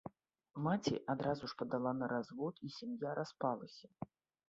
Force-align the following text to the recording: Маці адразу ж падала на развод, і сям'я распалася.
Маці 0.67 0.97
адразу 1.15 1.51
ж 1.53 1.59
падала 1.61 1.91
на 2.01 2.09
развод, 2.15 2.53
і 2.67 2.75
сям'я 2.81 3.17
распалася. 3.25 3.87